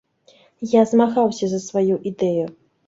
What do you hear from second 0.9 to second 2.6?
змагаўся за сваю ідэю.